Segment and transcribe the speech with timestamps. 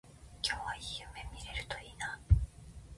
[0.41, 2.19] 今日はいい夢見れるといいな